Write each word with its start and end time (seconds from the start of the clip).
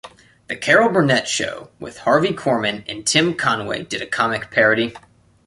"The 0.47 0.55
Carol 0.55 0.89
Burnett 0.89 1.27
Show" 1.27 1.69
with 1.79 1.99
Harvey 1.99 2.29
Korman 2.31 2.83
and 2.87 3.05
Tim 3.05 3.35
Conway 3.35 3.83
did 3.83 4.01
a 4.01 4.07
comic 4.07 4.49
parody. 4.49 4.95